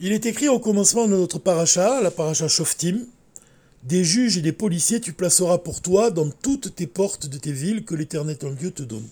[0.00, 3.06] Il est écrit au commencement de notre paracha, la paracha Shoftim,
[3.84, 7.52] des juges et des policiers tu placeras pour toi dans toutes tes portes de tes
[7.52, 9.06] villes que l'Éternel ton Dieu te donne.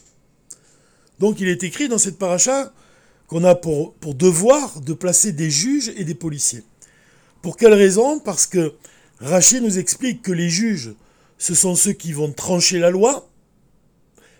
[1.18, 2.72] Donc il est écrit dans cette paracha
[3.26, 6.64] qu'on a pour, devoir de placer des juges et des policiers.
[7.42, 8.18] Pour quelle raison?
[8.18, 8.72] Parce que
[9.20, 10.94] Rachid nous explique que les juges,
[11.38, 13.28] ce sont ceux qui vont trancher la loi,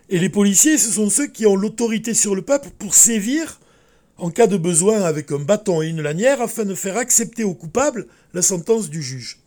[0.09, 3.60] et les policiers, ce sont ceux qui ont l'autorité sur le peuple pour sévir
[4.21, 7.55] en cas de besoin avec un bâton et une lanière afin de faire accepter au
[7.55, 9.39] coupable la sentence du juge.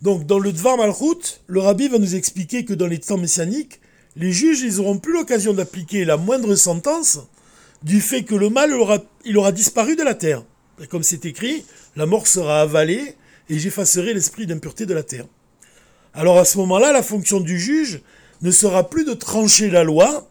[0.00, 3.80] Donc dans le Dvar Malchut, le rabbi va nous expliquer que dans les temps messianiques,
[4.14, 7.18] les juges n'auront plus l'occasion d'appliquer la moindre sentence
[7.82, 10.44] du fait que le mal aura, disparu de la terre.
[10.88, 11.64] Comme c'est écrit,
[11.96, 13.16] la mort sera avalée
[13.50, 15.26] et j'effacerai l'esprit d'impureté de la terre.
[16.14, 18.02] Alors à ce moment-là, la fonction du juge
[18.40, 20.28] ne sera plus de trancher la loi,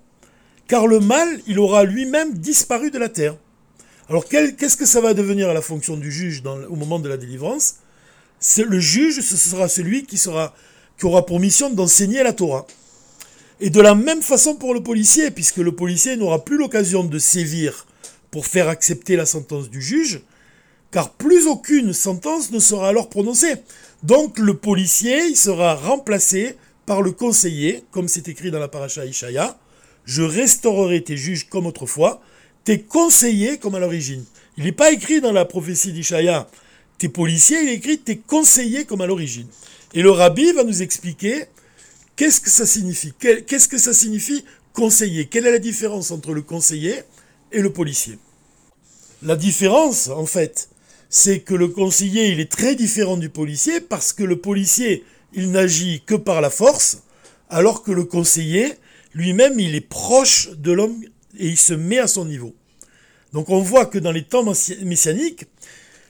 [0.67, 3.35] car le mal, il aura lui-même disparu de la terre.
[4.09, 7.75] Alors qu'est-ce que ça va devenir la fonction du juge au moment de la délivrance?
[8.57, 12.67] Le juge, ce sera celui qui aura pour mission d'enseigner la Torah.
[13.59, 17.17] Et de la même façon pour le policier, puisque le policier n'aura plus l'occasion de
[17.17, 17.87] sévir
[18.29, 20.21] pour faire accepter la sentence du juge,
[20.91, 23.55] car plus aucune sentence ne sera alors prononcée.
[24.03, 29.05] Donc le policier il sera remplacé par le conseiller, comme c'est écrit dans la paracha
[29.05, 29.57] Ishaya,
[30.05, 32.21] je restaurerai tes juges comme autrefois,
[32.63, 34.23] tes conseillers comme à l'origine.
[34.57, 36.49] Il n'est pas écrit dans la prophétie d'Ishaya,
[36.97, 39.47] tes policiers, il est écrit tes conseillers comme à l'origine.
[39.93, 41.45] Et le rabbi va nous expliquer
[42.15, 43.13] qu'est-ce que ça signifie.
[43.19, 45.25] Qu'est-ce que ça signifie conseiller?
[45.25, 46.95] Quelle est la différence entre le conseiller
[47.51, 48.17] et le policier?
[49.21, 50.69] La différence, en fait,
[51.09, 55.51] c'est que le conseiller, il est très différent du policier parce que le policier, il
[55.51, 57.03] n'agit que par la force,
[57.49, 58.73] alors que le conseiller,
[59.15, 61.03] lui-même, il est proche de l'homme
[61.39, 62.53] et il se met à son niveau.
[63.33, 64.43] Donc on voit que dans les temps
[64.83, 65.45] messianiques,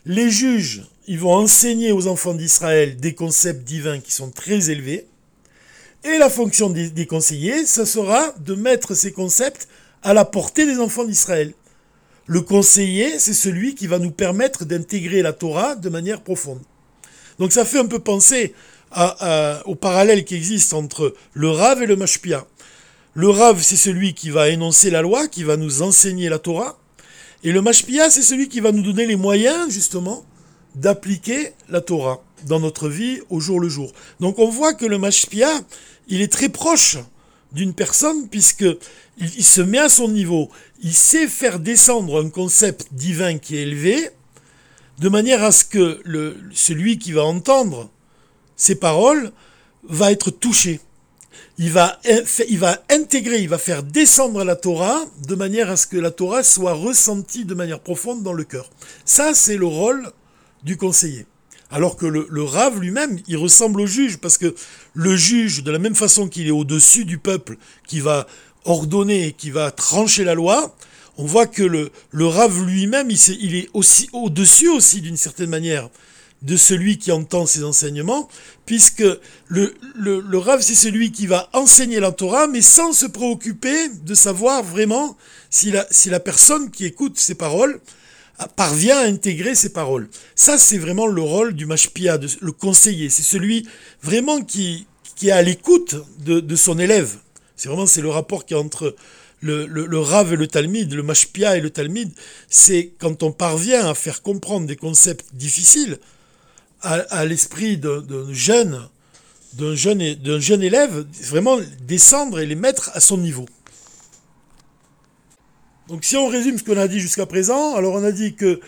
[0.05, 5.07] les juges, ils vont enseigner aux enfants d'Israël des concepts divins qui sont très élevés,
[6.03, 9.67] et la fonction des, conseillers, ce sera de mettre ces concepts
[10.03, 11.53] à la portée des enfants d'Israël.
[12.27, 16.61] Le conseiller, c'est celui qui va nous permettre d'intégrer la Torah de manière profonde.
[17.39, 18.53] Donc ça fait un peu penser
[19.65, 22.45] au parallèle qui existe entre le Rav et le Mashpia.
[23.17, 26.77] Le Rav, c'est celui qui va énoncer la loi, qui va nous enseigner la Torah.
[27.45, 30.25] Et le Mashpia, c'est celui qui va nous donner les moyens, justement,
[30.75, 33.93] d'appliquer la Torah dans notre vie au jour le jour.
[34.19, 35.49] Donc on voit que le Mashpia,
[36.09, 36.97] il est très proche
[37.53, 38.65] d'une personne puisque
[39.17, 40.49] il, se met à son niveau.
[40.83, 44.09] Il sait faire descendre un concept divin qui est élevé
[44.99, 46.01] de manière à ce que
[46.53, 47.89] celui qui va entendre
[48.57, 49.31] ces paroles
[49.87, 50.81] va être touché.
[51.57, 51.99] Il va,
[52.89, 56.73] intégrer, il va faire descendre la Torah de manière à ce que la Torah soit
[56.73, 58.69] ressentie de manière profonde dans le cœur.
[59.05, 60.11] Ça, c'est le rôle
[60.63, 61.25] du conseiller.
[61.71, 64.53] Alors que le, rave lui-même, il ressemble au juge, parce que
[64.93, 68.27] le juge, de la même façon qu'il est au-dessus du peuple, qui va
[68.65, 70.75] ordonner, qui va trancher la loi,
[71.17, 71.91] on voit que le,
[72.27, 75.89] rave lui-même, il est aussi au-dessus aussi d'une certaine manière
[76.45, 78.29] de celui qui entend ses enseignements,
[78.65, 79.03] puisque
[79.47, 84.13] le, le, Rav, c'est celui qui va enseigner la Torah, mais sans se préoccuper de
[84.13, 85.17] savoir vraiment
[85.49, 87.79] si la, si la personne qui écoute ses paroles
[88.55, 90.07] parvient à intégrer ses paroles.
[90.35, 93.09] Ça, c'est vraiment le rôle du mashpia, le conseiller.
[93.09, 93.67] C'est celui
[94.03, 94.85] vraiment qui,
[95.15, 97.15] qui est à l'écoute de, de son élève.
[97.55, 98.95] C'est vraiment c'est le rapport qui est entre
[99.41, 102.11] le, le, le, Rav et le Talmud, le Mashpia et le Talmud,
[102.49, 105.99] c'est quand on parvient à faire comprendre des concepts difficiles,
[106.85, 108.87] à, l'esprit d'un jeune,
[109.53, 113.45] d'un jeune, d'un jeune élève, vraiment descendre et les mettre à son niveau.
[115.87, 118.59] Donc si on résume ce qu'on a dit jusqu'à présent, alors on a dit que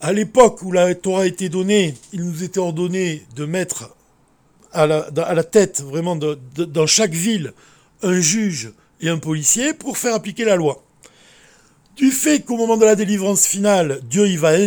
[0.00, 3.94] à l'époque où la Torah a été donnée, il nous était ordonné de mettre
[4.72, 7.52] à la, tête, vraiment dans chaque ville,
[8.02, 10.84] un juge et un policier pour faire appliquer la loi.
[11.96, 14.58] Du fait qu'au moment de la délivrance finale, Dieu il va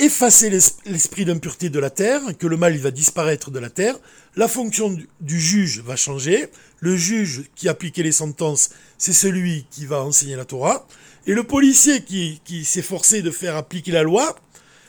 [0.00, 0.50] effacer
[0.86, 3.98] l'esprit d'impureté de la terre, que le mal va disparaître de la terre,
[4.34, 6.48] la fonction du juge va changer,
[6.80, 10.86] le juge qui appliquait les sentences, c'est celui qui va enseigner la Torah,
[11.26, 14.36] et le policier qui, qui s'est forcé de faire appliquer la loi,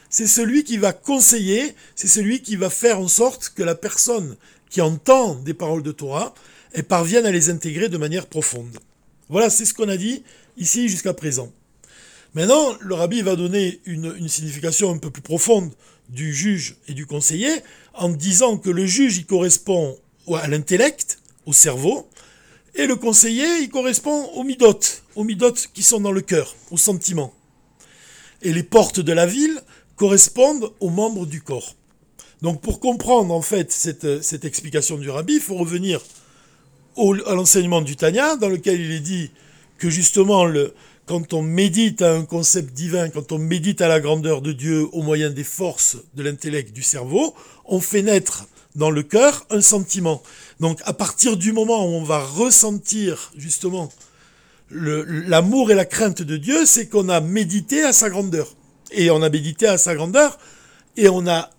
[0.10, 4.38] c'est celui qui va conseiller, c'est celui qui va faire en sorte que la personne
[4.70, 6.34] qui entend des paroles de Torah
[6.74, 8.78] et parvienne à les intégrer de manière profonde.
[9.28, 10.24] Voilà, c'est ce qu'on a dit
[10.58, 11.52] ici jusqu'à présent.
[12.34, 15.72] Maintenant, le rabbi va donner une, signification un peu plus profonde
[16.08, 17.52] du juge et du conseiller
[17.94, 19.98] en disant que le juge, correspond
[20.34, 22.08] à l'intellect, au cerveau,
[22.76, 26.78] et le conseiller, il correspond aux midotes, aux midotes qui sont dans le cœur, aux
[26.78, 27.34] sentiments.
[28.44, 29.62] Et les portes de la ville,
[29.98, 31.76] correspondent aux membres du corps.
[32.42, 36.02] Donc pour comprendre en fait cette, explication du rabbi, il faut revenir
[36.98, 39.32] à l'enseignement du Tanya, dans lequel il est dit
[39.78, 40.74] que justement le,
[41.12, 44.88] quand on médite à un concept divin, quand on médite à la grandeur de Dieu
[44.94, 47.36] au moyen des forces de l'intellect du cerveau,
[47.66, 50.24] on fait naître dans le cœur un sentiment.
[50.62, 53.92] Donc à partir du moment où on va ressentir justement
[54.70, 58.56] l'amour et la crainte de Dieu, c'est qu'on a médité à sa grandeur.
[58.94, 60.40] Et on a médité à sa grandeur
[60.96, 61.50] et on a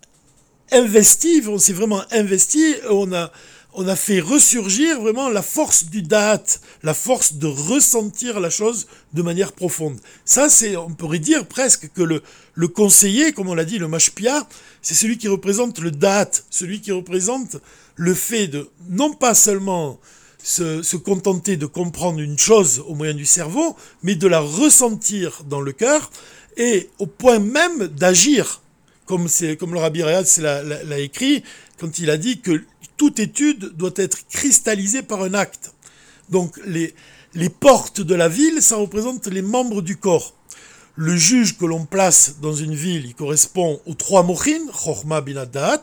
[0.70, 3.31] investi, on s'est vraiment investi, on a,
[3.75, 8.87] on a fait ressurgir vraiment la force du date, la force de ressentir la chose
[9.15, 9.99] de manière profonde.
[10.25, 12.23] Ça, c'est, on pourrait dire presque que le,
[12.55, 14.47] le conseiller, comme on l'a dit, le mashpia,
[14.83, 17.57] c'est celui qui représente le date, celui qui représente
[17.97, 19.99] le fait de non pas seulement
[20.43, 25.45] se, se, contenter de comprendre une chose au moyen du cerveau, mais de la ressentir
[25.49, 26.11] dans le cœur
[26.57, 28.61] et au point même d'agir.
[29.05, 29.29] Comme,
[29.59, 31.43] comme le Rabbi Rayad l'a écrit
[31.82, 32.62] quand il a dit que
[32.96, 35.75] toute étude doit être cristallisée par un acte.
[36.31, 36.94] Donc les,
[37.49, 40.32] portes de la ville, ça représente les membres du corps.
[40.94, 45.82] Le juge que l'on place dans une ville, il correspond aux trois mochin, Chorma Binadat.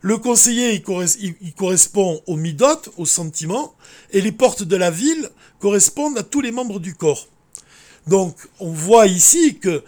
[0.00, 0.82] Le conseiller,
[1.20, 3.74] il, correspond aux midot, aux sentiments.
[4.12, 5.28] Et les portes de la ville
[5.60, 7.28] correspondent à tous les membres du corps.
[8.06, 9.82] Donc, on voit ici que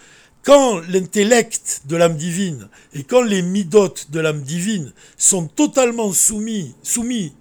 [0.49, 6.75] quand l'intellect de l'âme divine et quand les midotes de l'âme divine sont totalement soumis,
[6.83, 7.35] soumis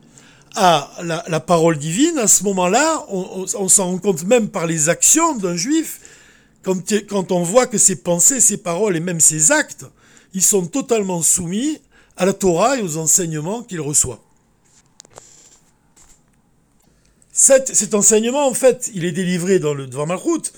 [0.56, 5.36] à la, parole divine, à ce moment-là, on, s'en rend compte même par les actions
[5.38, 6.02] d'un juif,
[6.64, 9.86] quand, on voit que ses pensées, ses paroles et même ses actes,
[10.34, 11.80] ils sont totalement soumis
[12.18, 14.22] à la Torah et aux enseignements qu'il reçoit.
[17.32, 20.52] Cet, enseignement, en fait, il est délivré dans le Dvar Malchut,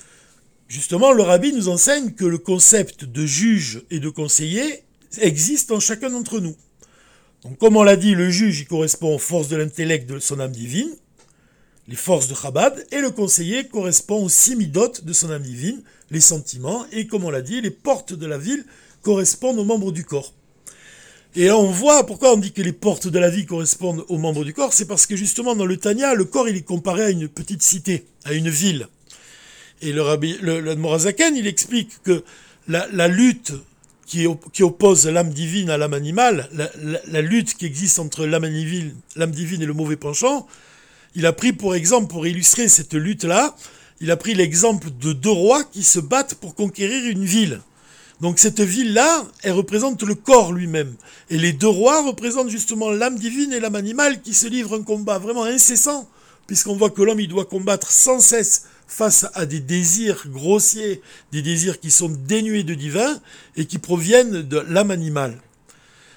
[0.69, 4.83] Justement, le rabbi nous enseigne que le concept de juge et de conseiller
[5.17, 6.55] existe en chacun d'entre nous.
[7.43, 10.51] Donc, comme on l'a dit, le juge, correspond aux forces de l'intellect de son âme
[10.51, 10.91] divine,
[11.87, 15.81] les forces de Chabad, et le conseiller correspond aux simidotes de son âme divine,
[16.11, 18.63] les sentiments, et comme on l'a dit, les portes de la ville
[19.01, 20.35] correspondent aux membres du corps.
[21.35, 24.45] Et on voit pourquoi on dit que les portes de la vie correspondent aux membres
[24.45, 27.09] du corps, c'est parce que justement dans le Tanya, le corps il est comparé à
[27.09, 28.87] une petite cité, à une ville.
[29.81, 32.23] Et le rabbi, le, Morazaken, il explique que
[32.67, 33.53] la, lutte
[34.05, 36.49] qui, oppose l'âme divine à l'âme animale,
[37.07, 40.47] la, lutte qui existe entre l'âme divine et le mauvais penchant,
[41.15, 43.55] il a pris pour exemple, pour illustrer cette lutte-là,
[44.01, 47.61] il a pris l'exemple de deux rois qui se battent pour conquérir une ville.
[48.21, 50.93] Donc cette ville-là, elle représente le corps lui-même.
[51.29, 54.83] Et les deux rois représentent justement l'âme divine et l'âme animale qui se livrent un
[54.83, 56.07] combat vraiment incessant,
[56.45, 61.01] puisqu'on voit que l'homme, il doit combattre sans cesse face à des désirs grossiers,
[61.31, 63.21] des désirs qui sont dénués de divin
[63.55, 65.39] et qui proviennent de l'âme animale.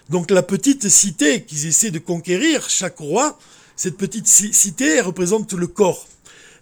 [0.09, 3.39] Donc la petite cité qu'ils essaient de conquérir, chaque roi,
[3.77, 6.09] cette petite cité représente le corps.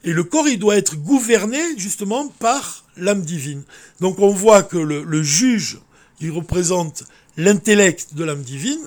[0.02, 3.62] Et le corps, il doit être gouverné justement par l'âme divine.
[4.00, 5.78] Donc on voit que le, juge,
[6.20, 7.04] il représente
[7.36, 8.80] l'intellect de l'âme divine,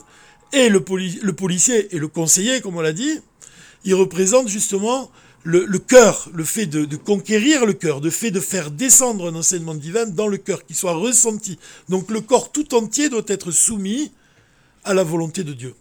[0.51, 0.83] et le,
[1.21, 3.19] le policier et le conseiller, comme on l'a dit,
[3.85, 5.09] il représente justement
[5.43, 9.75] le, cœur, le fait de, conquérir le cœur, le fait de faire descendre un enseignement
[9.75, 11.59] divin dans le cœur, qui soit ressenti.
[11.89, 14.11] Donc le corps tout entier doit être soumis
[14.83, 15.75] à la volonté de Dieu.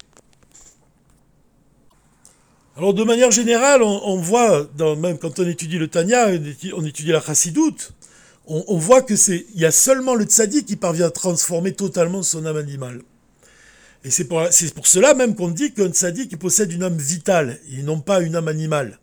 [2.77, 6.29] Alors de manière générale, on, voit, même quand on étudie le Tanya,
[6.75, 7.93] on étudie, la Chassidoute,
[8.47, 12.23] on, voit que c'est, il y a seulement le tzaddik qui parvient à transformer totalement
[12.23, 13.03] son âme animale.
[14.05, 14.43] Et c'est pour,
[14.75, 18.35] pour, cela même qu'on dit qu'un tzaddik possède une âme vitale, et non pas une
[18.35, 18.99] âme animale.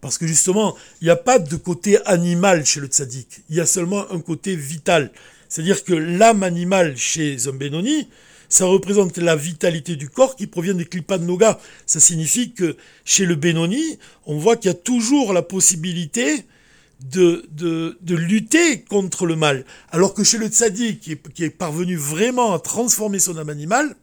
[0.00, 3.42] Parce que justement, il n'y a pas de côté animal chez le tzaddik.
[3.48, 5.10] Il y a seulement un côté vital.
[5.48, 8.08] C'est-à-dire que l'âme animale chez un Benoni,
[8.48, 11.58] ça représente la vitalité du corps qui provient des Klipat Noga.
[11.86, 16.44] Ça signifie que chez le Benoni, on voit qu'il y a toujours la possibilité
[17.10, 19.64] de, de, de, lutter contre le mal.
[19.90, 23.50] Alors que chez le tzaddik, qui est, qui est parvenu vraiment à transformer son âme
[23.50, 23.94] animale,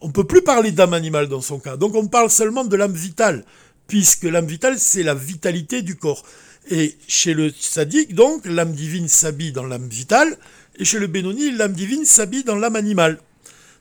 [0.00, 1.76] on ne peut plus parler d'âme animale dans son cas.
[1.76, 3.44] Donc on parle seulement de l'âme vitale
[3.86, 6.24] puisque l'âme vitale, c'est la vitalité du corps.
[6.70, 10.36] Et chez le sadique, donc, l'âme divine s'habille dans l'âme vitale,
[10.78, 13.18] et chez le bénoni, l'âme divine s'habille dans l'âme animale.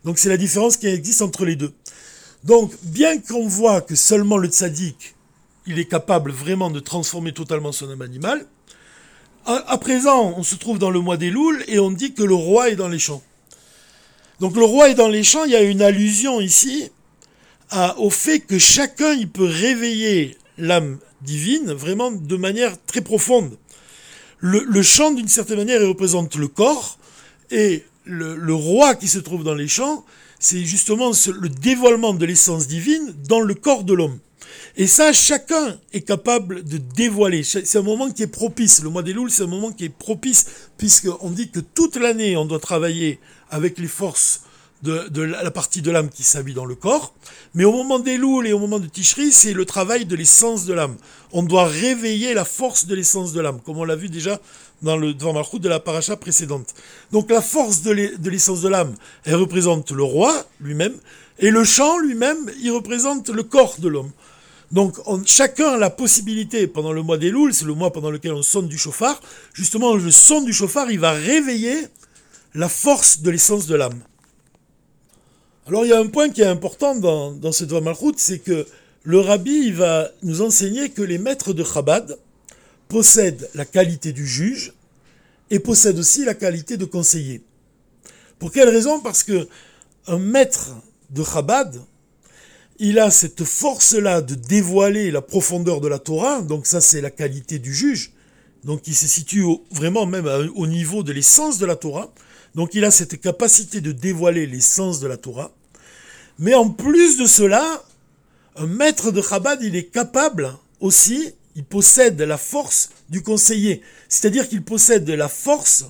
[0.03, 1.73] Donc c'est la différence qui existe entre les deux.
[2.43, 5.15] Donc, bien qu'on voit que seulement le tzaddik,
[5.65, 8.45] il est capable vraiment de transformer totalement son âme animale,
[9.47, 12.33] à, présent, on se trouve dans le mois des Louls et on dit que le
[12.33, 13.21] roi est dans les champs.
[14.39, 16.89] Donc le roi est dans les champs, il y a une allusion ici
[17.97, 23.57] au fait que chacun il peut réveiller l'âme divine vraiment de manière très profonde.
[24.39, 26.99] Le, chant, d'une certaine manière, il représente le corps,
[27.49, 30.05] et le, roi qui se trouve dans les champs,
[30.39, 34.19] c'est justement le dévoilement de l'essence divine dans le corps de l'homme.
[34.77, 37.43] Et ça, chacun est capable de dévoiler.
[37.43, 38.83] C'est un moment qui est propice.
[38.83, 40.45] Le mois des Louls, c'est un moment qui est propice,
[40.77, 43.19] puisqu'on dit que toute l'année, on doit travailler
[43.49, 44.41] avec les forces
[44.85, 47.13] de, la partie de l'âme qui s'habille dans le corps.
[47.53, 50.65] Mais au moment des Louls et au moment de Ticherie, c'est le travail de l'essence
[50.65, 50.95] de l'âme.
[51.31, 54.39] On doit réveiller la force de l'essence de l'âme, comme on l'a vu déjà
[54.81, 56.73] dans le devant route de la paracha précédente.
[57.11, 57.91] Donc la force de
[58.29, 60.95] l'essence de l'âme, elle représente le roi lui-même,
[61.39, 64.11] et le chant lui-même, il représente le corps de l'homme.
[64.71, 68.33] Donc chacun a la possibilité, pendant le mois des Louls, c'est le mois pendant lequel
[68.33, 69.21] on sonne du chauffard,
[69.53, 71.87] justement le son du chauffard, il va réveiller
[72.53, 73.99] la force de l'essence de l'âme.
[75.67, 78.37] Alors il y a un point qui est important dans, dans ce Dvar Malchut, c'est
[78.37, 78.67] que
[79.01, 82.19] le rabbi va nous enseigner que les maîtres de Chabad
[82.87, 84.73] possèdent la qualité du juge
[85.49, 87.41] et possèdent aussi la qualité de conseiller.
[88.37, 88.99] Pour quelle raison?
[88.99, 89.47] Parce que
[90.05, 90.69] un maître
[91.09, 91.81] de Chabad,
[92.77, 97.09] il a cette force-là de dévoiler la profondeur de la Torah, donc ça c'est la
[97.09, 98.11] qualité du juge,
[98.63, 102.13] donc il se situe vraiment même au niveau de l'essence de la Torah,
[102.55, 105.51] donc il a cette capacité de dévoiler l'essence de la Torah.
[106.39, 107.83] Mais en plus de cela,
[108.55, 113.81] un maître de Chabad, il est capable aussi, il possède la force du conseiller.
[114.07, 115.85] C'est-à-dire qu'il possède la force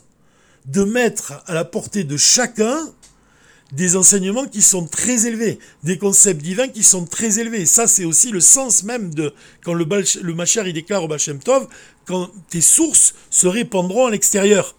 [0.65, 2.77] de mettre à la portée de chacun
[3.71, 7.65] des enseignements qui sont très élevés, des concepts divins qui sont très élevés.
[7.65, 11.67] Ça, c'est aussi le sens même de quand le, le Machar déclare au Bachem Tov,
[12.05, 14.75] quand tes sources se répandront à l'extérieur.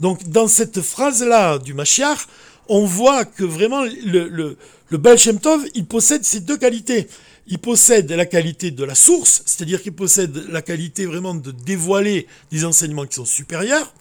[0.00, 2.26] Donc dans cette phrase-là du Mashiach,
[2.68, 4.56] on voit que vraiment le,
[4.90, 7.08] le, Shem Tov, il possède ces deux qualités.
[7.46, 12.26] Il possède la qualité de la source, c'est-à-dire qu'il possède la qualité vraiment de dévoiler
[12.50, 13.92] des enseignements qui sont supérieurs,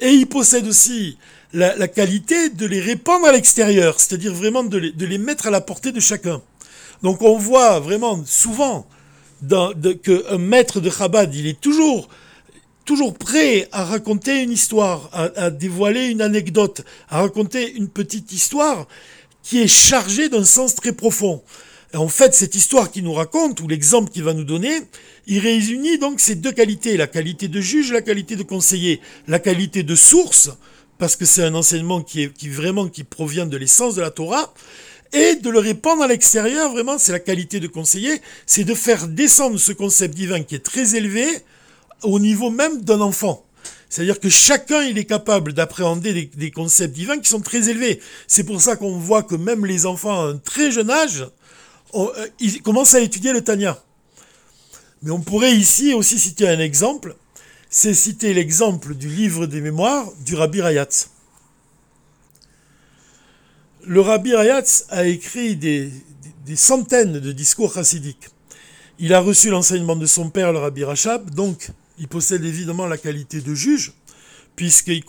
[0.00, 1.18] et il possède aussi
[1.52, 5.50] la, qualité de les répandre à l'extérieur, c'est-à-dire vraiment de les, de les, mettre à
[5.50, 6.40] la portée de chacun.
[7.02, 8.86] Donc on voit vraiment souvent
[9.46, 12.08] qu'un maître de Chabad, il est toujours
[12.86, 18.86] toujours prêt à raconter une histoire, à, dévoiler une anecdote, à raconter une petite histoire
[19.42, 21.42] qui est chargée d'un sens très profond.
[21.92, 24.80] Et en fait, cette histoire qu'il nous raconte, ou l'exemple qu'il va nous donner,
[25.26, 29.38] il réunit donc ces deux qualités, la qualité de juge, la qualité de conseiller, la
[29.38, 30.50] qualité de source,
[30.98, 34.10] parce que c'est un enseignement qui est qui vraiment qui provient de l'essence de la
[34.10, 34.52] Torah,
[35.12, 39.06] et de le répandre à l'extérieur, vraiment, c'est la qualité de conseiller, c'est de faire
[39.06, 41.26] descendre ce concept divin qui est très élevé,
[42.02, 43.46] au niveau même d'un enfant.
[43.88, 48.00] C'est-à-dire que chacun, il est capable d'appréhender des, concepts divins qui sont très élevés.
[48.26, 51.26] C'est pour ça qu'on voit que même les enfants à un très jeune âge,
[51.94, 52.28] euh,
[52.64, 53.82] commencent à étudier le Tanya.
[55.02, 57.16] Mais on pourrait ici aussi citer un exemple,
[57.70, 61.10] c'est citer l'exemple du livre des mémoires du Rabbi Rayatz.
[63.84, 65.92] Le Rabbi Rayatz a écrit des,
[66.44, 68.28] des centaines de discours chassidiques.
[68.98, 72.98] Il a reçu l'enseignement de son père, le Rabbi Rachab, donc il possède évidemment la
[72.98, 73.92] qualité de juge,
[74.54, 75.02] puisqu'il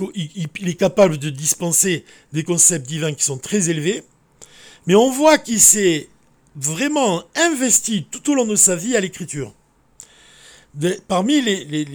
[0.70, 2.04] est capable de dispenser
[2.34, 4.04] des concepts divins qui sont très élevés.
[4.86, 6.10] Mais on voit qu'il s'est
[6.56, 9.54] vraiment investi tout au long de sa vie à l'écriture.
[11.08, 11.86] Parmi les,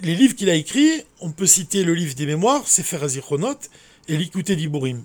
[0.00, 3.58] livres qu'il a écrits, on peut citer le livre des mémoires, Sefer Azichronot,
[4.08, 5.02] et l'Ikouté d'Iburim.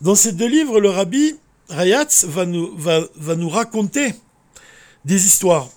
[0.00, 1.34] Dans ces deux livres, le rabbi
[1.68, 4.14] Rayatz va nous raconter
[5.04, 5.68] des histoires.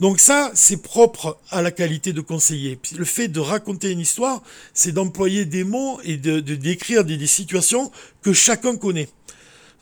[0.00, 2.78] Donc ça, c'est propre à la qualité de conseiller.
[2.96, 7.90] le fait de raconter une histoire, c'est d'employer des mots et de, décrire des, situations
[8.22, 9.08] que chacun connaît.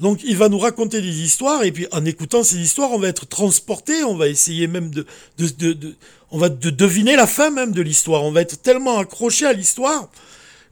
[0.01, 3.09] Donc il va nous raconter des histoires et puis en écoutant ces histoires, on va
[3.09, 5.07] être transporté, on va essayer même de,
[5.39, 5.95] de, de
[6.31, 8.25] on va de deviner la fin même de l'histoire.
[8.25, 10.09] On va être tellement accroché à l'histoire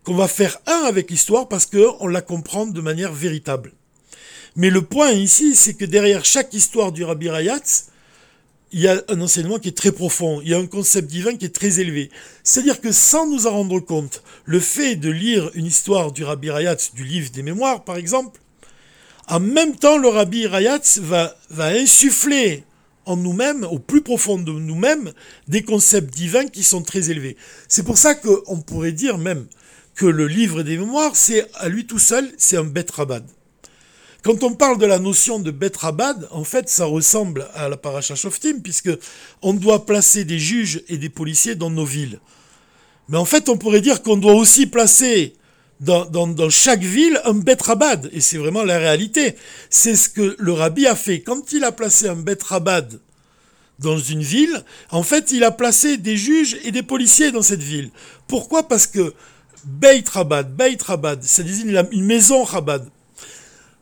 [0.05, 3.73] qu'on va faire un avec l'histoire parce qu'on la comprend de manière véritable.
[4.57, 7.87] Mais le point ici, c'est que derrière chaque histoire du Rabbi Rayatz,
[8.75, 11.37] il y a un enseignement qui est très profond, il y a un concept divin
[11.37, 12.11] qui est très élevé.
[12.43, 16.51] C'est-à-dire que sans nous en rendre compte, le fait de lire une histoire du Rabbi
[16.51, 18.41] Rayatz, du livre des mémoires par exemple,
[19.29, 22.65] en même temps le Rabbi Rayatz va, insuffler
[23.07, 25.13] en nous-mêmes, au plus profond de nous-mêmes,
[25.47, 27.37] des concepts divins qui sont très élevés.
[27.69, 29.47] C'est pour ça qu'on pourrait dire même
[29.95, 33.25] que le livre des mémoires, c'est à lui tout seul, c'est un Rabad.
[34.25, 38.15] Quand on parle de la notion de Betrabad, en fait, ça ressemble à la paracha
[38.15, 38.89] Shoftim, puisque
[39.43, 42.21] on doit placer des juges et des policiers dans nos villes.
[43.11, 45.35] Mais en fait, on pourrait dire qu'on doit aussi placer
[45.79, 48.09] dans, chaque ville un Betrabad.
[48.15, 49.37] Et c'est vraiment la réalité.
[49.69, 51.21] C'est ce que le rabbi a fait.
[51.21, 52.99] Quand il a placé un Betrabad
[53.79, 57.63] dans une ville, en fait, il a placé des juges et des policiers dans cette
[57.63, 57.91] ville.
[58.27, 58.69] Pourquoi?
[58.69, 59.13] Parce que
[59.67, 62.89] Beit Rabad, Beit Rabad, ça désigne une maison Rabad.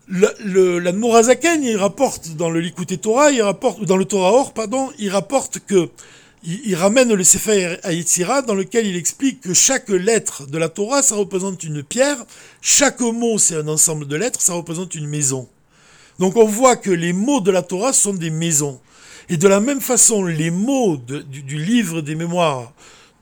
[0.09, 5.11] Mourazaken, il rapporte dans le Likuté Torah, il rapporte, dans le Torah Or, pardon, il
[5.11, 5.89] rapporte que,
[6.45, 11.03] il, ramène le Sefer Hayetzira dans lequel il explique que chaque lettre de la Torah,
[11.03, 12.25] ça représente une pierre,
[12.61, 15.49] chaque mot, c'est un ensemble de lettres, ça représente une maison.
[16.19, 18.81] Donc on voit que les mots de la Torah sont des maisons.
[19.29, 22.73] Et de la même façon, les mots du, livre des mémoires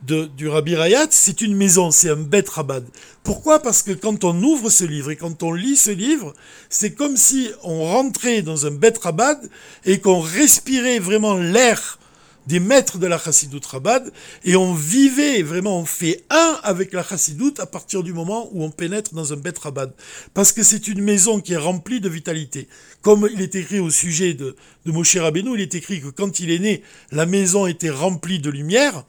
[0.02, 2.86] du Rabbi Rayat, c'est une maison, c'est un Rabad.
[3.22, 3.60] Pourquoi?
[3.60, 6.32] Parce que quand on ouvre ce livre et quand on lit ce livre,
[6.68, 9.38] c'est comme si on rentrait dans un Rabad
[9.84, 11.98] et qu'on respirait vraiment l'air
[12.46, 14.10] des maîtres de la Chassidoute Rabad,
[14.44, 18.64] et on vivait, vraiment, on fait un avec la Chassidoute à partir du moment où
[18.64, 19.92] on pénètre dans un Rabad.
[20.34, 22.66] Parce que c'est une maison qui est remplie de vitalité.
[23.02, 26.40] Comme il est écrit au sujet de, de Moshe Rabbeinu, il est écrit que quand
[26.40, 29.04] il est né, la maison était remplie de lumière,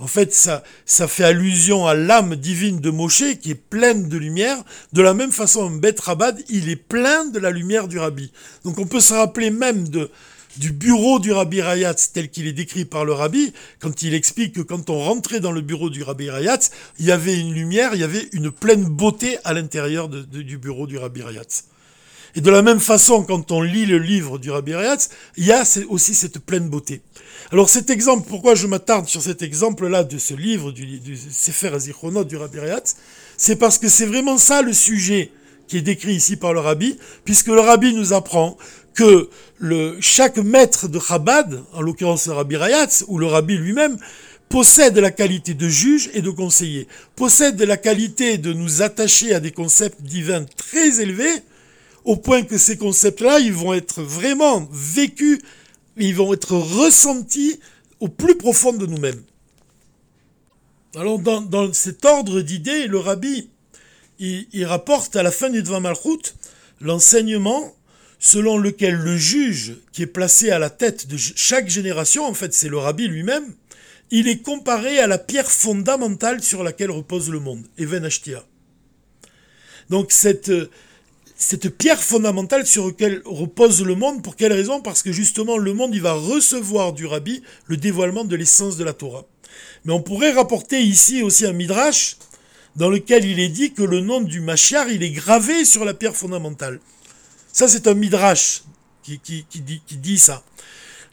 [0.00, 4.16] en fait, ça, ça fait allusion à l'âme divine de Moshe qui est pleine de
[4.16, 4.56] lumière.
[4.94, 8.32] De la même façon, un Bet Rabad, il est plein de la lumière du Rabbi.
[8.64, 9.86] Donc on peut se rappeler même
[10.56, 14.54] du bureau du Rabbi Rayatz tel qu'il est décrit par le Rabbi, quand il explique
[14.54, 17.90] que quand on rentrait dans le bureau du Rabbi Rayatz, il y avait une lumière,
[17.92, 21.64] il y avait une pleine beauté à l'intérieur du bureau du Rabbi Rayatz.
[22.36, 25.52] Et de la même façon, quand on lit le livre du Rabbi Rayatz, il y
[25.52, 27.02] a aussi cette pleine beauté.
[27.52, 31.74] Alors cet exemple, pourquoi je m'attarde sur cet exemple-là de ce livre du, du Sefer
[31.74, 32.94] Azichronot du Rabbi Rayatz,
[33.36, 35.32] c'est parce que c'est vraiment ça le sujet
[35.66, 38.56] qui est décrit ici par le Rabbi, puisque le Rabbi nous apprend
[38.94, 39.28] que
[40.00, 43.98] chaque maître de Chabad, en l'occurrence le Rabbi Rayatz, ou le Rabbi lui-même,
[44.48, 49.40] possède la qualité de juge et de conseiller, possède la qualité de nous attacher à
[49.40, 51.42] des concepts divins très élevés,
[52.04, 55.40] au point que ces concepts-là, ils vont être vraiment vécus,
[55.96, 57.60] ils vont être ressentis
[58.00, 59.22] au plus profond de nous-mêmes.
[60.96, 63.48] Alors dans, dans cet ordre d'idées, le rabbi,
[64.18, 66.34] il, rapporte à la fin du Dvamalchut Malchut
[66.80, 67.74] l'enseignement
[68.18, 72.52] selon lequel le juge qui est placé à la tête de chaque génération, en fait
[72.52, 73.54] c'est le rabbi lui-même,
[74.10, 78.44] il est comparé à la pierre fondamentale sur laquelle repose le monde, Even Ashtia.
[79.88, 80.52] Donc cette,
[81.40, 84.82] cette pierre fondamentale sur laquelle repose le monde, pour quelle raison?
[84.82, 88.84] Parce que justement le monde il va recevoir du rabbi le dévoilement de l'essence de
[88.84, 89.24] la Torah.
[89.84, 92.18] Mais on pourrait rapporter ici aussi un midrash
[92.76, 95.94] dans lequel il est dit que le nom du Mashiach il est gravé sur la
[95.94, 96.78] pierre fondamentale.
[97.52, 98.62] Ça, c'est un midrash
[99.02, 99.44] qui, qui,
[99.96, 100.44] dit, ça.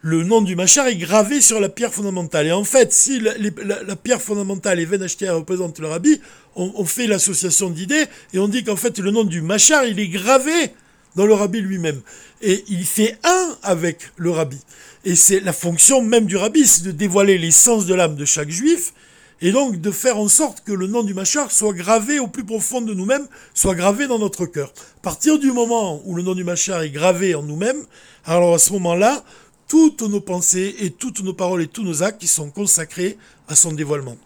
[0.09, 2.47] Le nom du machar est gravé sur la pierre fondamentale.
[2.47, 6.21] Et en fait, si la, pierre fondamentale et Ben représente le rabbi,
[6.55, 10.07] on, fait l'association d'idées et on dit qu'en fait, le nom du machar, il est
[10.07, 10.71] gravé
[11.17, 11.99] dans le rabbi lui-même.
[12.41, 14.59] Et il fait un avec le rabbi.
[15.03, 18.49] Et c'est la fonction même du rabbi, c'est de dévoiler l'essence de l'âme de chaque
[18.49, 18.93] juif
[19.41, 22.43] et donc de faire en sorte que le nom du Machar soit gravé au plus
[22.43, 24.73] profond de nous-mêmes, soit gravé dans notre cœur.
[24.97, 27.83] À partir du moment où le nom du Machar est gravé en nous-mêmes,
[28.25, 29.23] alors à ce moment-là,
[29.67, 33.55] toutes nos pensées et toutes nos paroles et tous nos actes qui sont consacrés à
[33.55, 34.17] son dévoilement.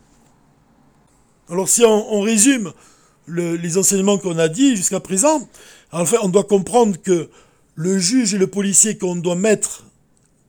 [1.50, 2.72] Alors si on, résume
[3.28, 5.48] les enseignements qu'on a dit jusqu'à présent,
[5.92, 7.30] en fait, on doit comprendre que
[7.76, 9.86] le juge et le policier qu'on doit mettre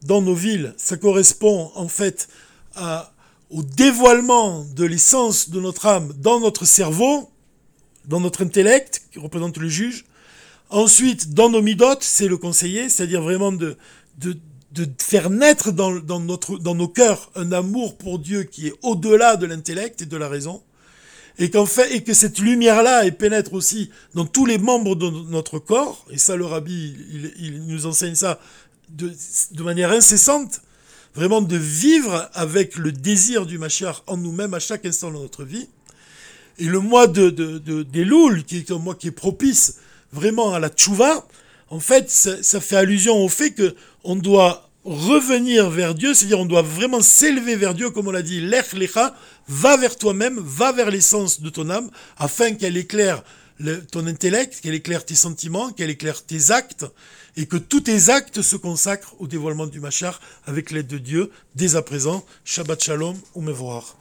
[0.03, 2.29] dans nos villes, ça correspond en fait
[3.51, 7.31] au dévoilement de l'essence de notre âme dans notre cerveau,
[8.07, 10.05] dans notre intellect, qui représente le juge.
[10.71, 13.77] Ensuite, dans nos midotes, c'est le conseiller, c'est-à-dire vraiment de,
[14.73, 18.75] de faire naître dans, dans, notre, dans nos cœurs un amour pour Dieu qui est
[18.83, 20.63] au-delà de l'intellect et de la raison.
[21.39, 25.59] Et qu'en fait, et que cette lumière-là pénètre aussi dans tous les membres de notre
[25.59, 26.95] corps, et ça le rabbi,
[27.39, 28.39] il, nous enseigne ça
[28.91, 29.13] de,
[29.53, 30.61] de manière incessante,
[31.15, 35.45] vraiment de vivre avec le désir du Mashiach en nous-mêmes à chaque instant de notre
[35.45, 35.69] vie.
[36.59, 39.79] Et le mois de, de, de des Loul, qui est un mois qui est propice
[40.13, 41.27] vraiment à la tchouva,
[41.73, 46.45] en fait, ça, fait allusion au fait que on doit revenir vers Dieu, c'est-à-dire on
[46.45, 49.17] doit vraiment s'élever vers Dieu, comme on l'a dit, l'ech lecha,
[49.49, 53.25] va vers toi-même, va vers l'essence de ton âme, afin qu'elle éclaire
[53.91, 56.85] ton intellect, qu'elle éclaire tes sentiments, qu'elle éclaire tes actes,
[57.39, 61.31] et que tous tes actes se consacrent au dévoilement du Machar avec l'aide de Dieu
[61.55, 62.23] dès à présent.
[62.45, 63.97] Shabbat Shalom ou Mevoar.